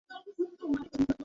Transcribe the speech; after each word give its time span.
Please, 0.09 0.51
বুঝার 0.61 0.85
চেষ্টা 0.85 1.05
করো। 1.05 1.19